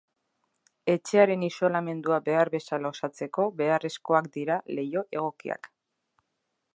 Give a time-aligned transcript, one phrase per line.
[0.93, 5.71] Etxearen isolamendua behar bezala osatzeko beharrezkoak dira leiho egokiak.